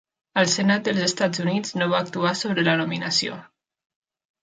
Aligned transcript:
El 0.43 0.47
Senat 0.53 0.87
dels 0.87 1.03
Estats 1.09 1.43
Units 1.45 1.77
no 1.83 1.91
va 1.93 2.01
actuar 2.07 2.35
sobre 2.43 2.67
la 2.71 2.77
nominació. 2.83 3.41